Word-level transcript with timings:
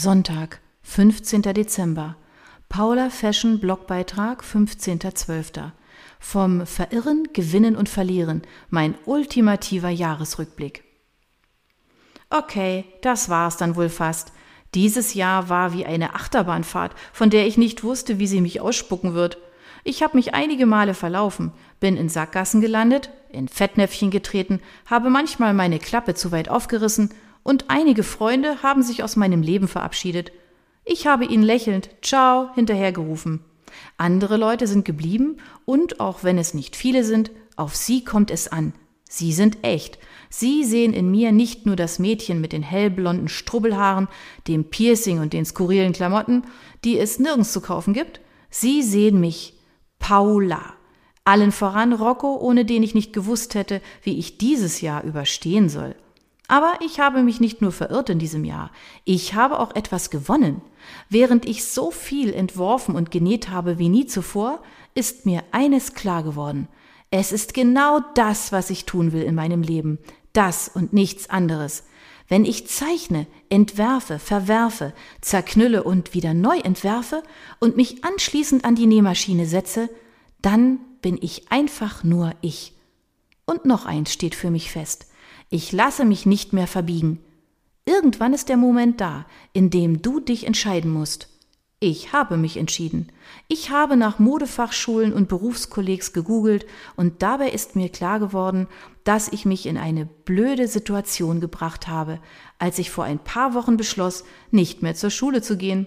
Sonntag, 0.00 0.60
15. 0.82 1.42
Dezember. 1.42 2.14
Paula 2.68 3.10
Fashion 3.10 3.58
Blogbeitrag 3.58 4.44
15.12. 4.44 5.72
Vom 6.20 6.64
Verirren, 6.66 7.26
Gewinnen 7.32 7.74
und 7.74 7.88
Verlieren. 7.88 8.42
Mein 8.70 8.94
ultimativer 9.06 9.88
Jahresrückblick. 9.88 10.84
Okay, 12.30 12.84
das 13.02 13.28
war's 13.28 13.56
dann 13.56 13.74
wohl 13.74 13.88
fast. 13.88 14.30
Dieses 14.72 15.14
Jahr 15.14 15.48
war 15.48 15.72
wie 15.72 15.84
eine 15.84 16.14
Achterbahnfahrt, 16.14 16.94
von 17.12 17.28
der 17.28 17.48
ich 17.48 17.58
nicht 17.58 17.82
wusste, 17.82 18.20
wie 18.20 18.28
sie 18.28 18.40
mich 18.40 18.60
ausspucken 18.60 19.14
wird. 19.14 19.38
Ich 19.82 20.04
habe 20.04 20.16
mich 20.16 20.32
einige 20.32 20.66
Male 20.66 20.94
verlaufen, 20.94 21.50
bin 21.80 21.96
in 21.96 22.08
Sackgassen 22.08 22.60
gelandet, 22.60 23.10
in 23.30 23.48
Fettnäpfchen 23.48 24.12
getreten, 24.12 24.60
habe 24.86 25.10
manchmal 25.10 25.54
meine 25.54 25.80
Klappe 25.80 26.14
zu 26.14 26.30
weit 26.30 26.48
aufgerissen 26.48 27.12
und 27.42 27.66
einige 27.68 28.02
Freunde 28.02 28.62
haben 28.62 28.82
sich 28.82 29.02
aus 29.02 29.16
meinem 29.16 29.42
Leben 29.42 29.68
verabschiedet. 29.68 30.32
Ich 30.84 31.06
habe 31.06 31.24
ihnen 31.24 31.42
lächelnd 31.42 31.90
Ciao 32.02 32.50
hinterhergerufen. 32.54 33.44
Andere 33.96 34.36
Leute 34.36 34.66
sind 34.66 34.84
geblieben 34.84 35.38
und, 35.64 36.00
auch 36.00 36.24
wenn 36.24 36.38
es 36.38 36.54
nicht 36.54 36.76
viele 36.76 37.04
sind, 37.04 37.30
auf 37.56 37.76
sie 37.76 38.04
kommt 38.04 38.30
es 38.30 38.48
an. 38.48 38.72
Sie 39.08 39.32
sind 39.32 39.58
echt. 39.62 39.98
Sie 40.30 40.64
sehen 40.64 40.92
in 40.92 41.10
mir 41.10 41.32
nicht 41.32 41.64
nur 41.64 41.76
das 41.76 41.98
Mädchen 41.98 42.40
mit 42.40 42.52
den 42.52 42.62
hellblonden 42.62 43.28
Strubbelhaaren, 43.28 44.08
dem 44.46 44.64
Piercing 44.64 45.18
und 45.20 45.32
den 45.32 45.46
skurrilen 45.46 45.92
Klamotten, 45.92 46.44
die 46.84 46.98
es 46.98 47.18
nirgends 47.18 47.52
zu 47.52 47.60
kaufen 47.60 47.94
gibt. 47.94 48.20
Sie 48.50 48.82
sehen 48.82 49.20
mich, 49.20 49.54
Paula. 49.98 50.74
Allen 51.24 51.52
voran 51.52 51.92
Rocco, 51.92 52.36
ohne 52.36 52.64
den 52.64 52.82
ich 52.82 52.94
nicht 52.94 53.12
gewusst 53.12 53.54
hätte, 53.54 53.82
wie 54.02 54.18
ich 54.18 54.38
dieses 54.38 54.80
Jahr 54.80 55.04
überstehen 55.04 55.68
soll. 55.68 55.94
Aber 56.48 56.78
ich 56.84 56.98
habe 56.98 57.22
mich 57.22 57.40
nicht 57.40 57.60
nur 57.60 57.72
verirrt 57.72 58.08
in 58.08 58.18
diesem 58.18 58.44
Jahr, 58.44 58.70
ich 59.04 59.34
habe 59.34 59.60
auch 59.60 59.74
etwas 59.74 60.08
gewonnen. 60.08 60.62
Während 61.10 61.44
ich 61.46 61.64
so 61.64 61.90
viel 61.90 62.32
entworfen 62.32 62.96
und 62.96 63.10
genäht 63.10 63.50
habe 63.50 63.78
wie 63.78 63.90
nie 63.90 64.06
zuvor, 64.06 64.62
ist 64.94 65.26
mir 65.26 65.44
eines 65.52 65.92
klar 65.92 66.22
geworden. 66.22 66.66
Es 67.10 67.32
ist 67.32 67.52
genau 67.52 68.00
das, 68.14 68.50
was 68.50 68.70
ich 68.70 68.86
tun 68.86 69.12
will 69.12 69.22
in 69.22 69.34
meinem 69.34 69.62
Leben, 69.62 69.98
das 70.32 70.68
und 70.68 70.94
nichts 70.94 71.28
anderes. 71.28 71.84
Wenn 72.28 72.44
ich 72.44 72.66
zeichne, 72.66 73.26
entwerfe, 73.48 74.18
verwerfe, 74.18 74.92
zerknülle 75.20 75.82
und 75.82 76.14
wieder 76.14 76.34
neu 76.34 76.58
entwerfe 76.58 77.22
und 77.58 77.76
mich 77.76 78.04
anschließend 78.04 78.64
an 78.64 78.74
die 78.74 78.86
Nähmaschine 78.86 79.46
setze, 79.46 79.88
dann 80.40 80.80
bin 81.00 81.18
ich 81.20 81.50
einfach 81.50 82.04
nur 82.04 82.34
ich. 82.40 82.74
Und 83.46 83.64
noch 83.64 83.86
eins 83.86 84.12
steht 84.12 84.34
für 84.34 84.50
mich 84.50 84.70
fest. 84.70 85.07
Ich 85.50 85.72
lasse 85.72 86.04
mich 86.04 86.26
nicht 86.26 86.52
mehr 86.52 86.66
verbiegen. 86.66 87.20
Irgendwann 87.86 88.34
ist 88.34 88.50
der 88.50 88.58
Moment 88.58 89.00
da, 89.00 89.24
in 89.54 89.70
dem 89.70 90.02
du 90.02 90.20
dich 90.20 90.46
entscheiden 90.46 90.90
musst. 90.90 91.28
Ich 91.80 92.12
habe 92.12 92.36
mich 92.36 92.56
entschieden. 92.56 93.12
Ich 93.46 93.70
habe 93.70 93.96
nach 93.96 94.18
Modefachschulen 94.18 95.12
und 95.12 95.28
Berufskollegs 95.28 96.12
gegoogelt 96.12 96.66
und 96.96 97.22
dabei 97.22 97.50
ist 97.50 97.76
mir 97.76 97.88
klar 97.88 98.18
geworden, 98.18 98.66
dass 99.04 99.28
ich 99.28 99.44
mich 99.46 99.64
in 99.64 99.78
eine 99.78 100.04
blöde 100.04 100.66
Situation 100.66 101.40
gebracht 101.40 101.86
habe, 101.86 102.20
als 102.58 102.78
ich 102.78 102.90
vor 102.90 103.04
ein 103.04 103.20
paar 103.20 103.54
Wochen 103.54 103.76
beschloss, 103.76 104.24
nicht 104.50 104.82
mehr 104.82 104.96
zur 104.96 105.10
Schule 105.10 105.40
zu 105.40 105.56
gehen. 105.56 105.86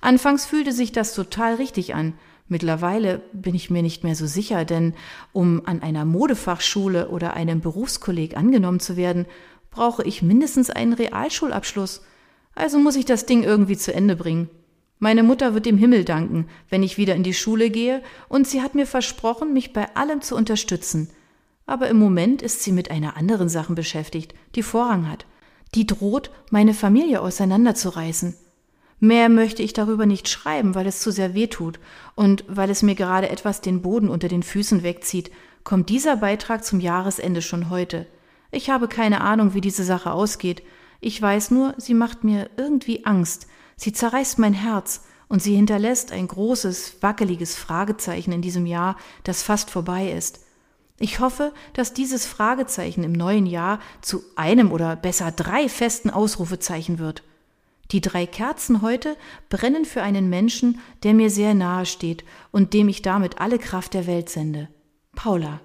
Anfangs 0.00 0.44
fühlte 0.44 0.72
sich 0.72 0.92
das 0.92 1.14
total 1.14 1.54
richtig 1.54 1.94
an, 1.94 2.14
Mittlerweile 2.48 3.22
bin 3.32 3.54
ich 3.54 3.70
mir 3.70 3.82
nicht 3.82 4.04
mehr 4.04 4.14
so 4.14 4.26
sicher, 4.26 4.64
denn 4.64 4.94
um 5.32 5.62
an 5.64 5.82
einer 5.82 6.04
Modefachschule 6.04 7.08
oder 7.08 7.34
einem 7.34 7.60
Berufskolleg 7.60 8.36
angenommen 8.36 8.80
zu 8.80 8.96
werden, 8.96 9.26
brauche 9.70 10.04
ich 10.04 10.22
mindestens 10.22 10.70
einen 10.70 10.92
Realschulabschluss. 10.92 12.02
Also 12.54 12.78
muss 12.78 12.96
ich 12.96 13.04
das 13.04 13.26
Ding 13.26 13.42
irgendwie 13.42 13.76
zu 13.76 13.94
Ende 13.94 14.16
bringen. 14.16 14.50
Meine 14.98 15.24
Mutter 15.24 15.54
wird 15.54 15.66
dem 15.66 15.78
Himmel 15.78 16.04
danken, 16.04 16.46
wenn 16.68 16.84
ich 16.84 16.98
wieder 16.98 17.16
in 17.16 17.24
die 17.24 17.34
Schule 17.34 17.70
gehe, 17.70 18.02
und 18.28 18.46
sie 18.46 18.62
hat 18.62 18.76
mir 18.76 18.86
versprochen, 18.86 19.52
mich 19.52 19.72
bei 19.72 19.96
allem 19.96 20.20
zu 20.20 20.36
unterstützen. 20.36 21.08
Aber 21.66 21.88
im 21.88 21.98
Moment 21.98 22.42
ist 22.42 22.62
sie 22.62 22.70
mit 22.70 22.90
einer 22.90 23.16
anderen 23.16 23.48
Sache 23.48 23.72
beschäftigt, 23.72 24.34
die 24.54 24.62
Vorrang 24.62 25.08
hat. 25.08 25.26
Die 25.74 25.86
droht, 25.86 26.30
meine 26.50 26.74
Familie 26.74 27.20
auseinanderzureißen. 27.20 28.34
Mehr 29.04 29.28
möchte 29.28 29.64
ich 29.64 29.72
darüber 29.72 30.06
nicht 30.06 30.28
schreiben, 30.28 30.76
weil 30.76 30.86
es 30.86 31.00
zu 31.00 31.10
sehr 31.10 31.34
weh 31.34 31.48
tut 31.48 31.80
und 32.14 32.44
weil 32.46 32.70
es 32.70 32.82
mir 32.82 32.94
gerade 32.94 33.30
etwas 33.30 33.60
den 33.60 33.82
Boden 33.82 34.08
unter 34.08 34.28
den 34.28 34.44
Füßen 34.44 34.84
wegzieht, 34.84 35.32
kommt 35.64 35.88
dieser 35.88 36.18
Beitrag 36.18 36.64
zum 36.64 36.78
Jahresende 36.78 37.42
schon 37.42 37.68
heute. 37.68 38.06
Ich 38.52 38.70
habe 38.70 38.86
keine 38.86 39.20
Ahnung, 39.20 39.54
wie 39.54 39.60
diese 39.60 39.82
Sache 39.82 40.12
ausgeht. 40.12 40.62
Ich 41.00 41.20
weiß 41.20 41.50
nur, 41.50 41.74
sie 41.78 41.94
macht 41.94 42.22
mir 42.22 42.48
irgendwie 42.56 43.04
Angst. 43.04 43.48
Sie 43.74 43.92
zerreißt 43.92 44.38
mein 44.38 44.54
Herz 44.54 45.02
und 45.26 45.42
sie 45.42 45.56
hinterlässt 45.56 46.12
ein 46.12 46.28
großes, 46.28 46.98
wackeliges 47.00 47.56
Fragezeichen 47.56 48.30
in 48.30 48.40
diesem 48.40 48.66
Jahr, 48.66 48.96
das 49.24 49.42
fast 49.42 49.72
vorbei 49.72 50.12
ist. 50.12 50.44
Ich 51.00 51.18
hoffe, 51.18 51.52
dass 51.72 51.92
dieses 51.92 52.24
Fragezeichen 52.24 53.02
im 53.02 53.10
neuen 53.10 53.46
Jahr 53.46 53.80
zu 54.00 54.22
einem 54.36 54.70
oder 54.70 54.94
besser 54.94 55.32
drei 55.32 55.68
festen 55.68 56.08
Ausrufezeichen 56.08 57.00
wird. 57.00 57.24
Die 57.92 58.00
drei 58.00 58.26
Kerzen 58.26 58.82
heute 58.82 59.16
brennen 59.50 59.84
für 59.84 60.02
einen 60.02 60.30
Menschen, 60.30 60.80
der 61.02 61.12
mir 61.14 61.30
sehr 61.30 61.54
nahe 61.54 61.86
steht 61.86 62.24
und 62.50 62.72
dem 62.72 62.88
ich 62.88 63.02
damit 63.02 63.40
alle 63.40 63.58
Kraft 63.58 63.94
der 63.94 64.06
Welt 64.06 64.28
sende. 64.30 64.68
Paula. 65.14 65.60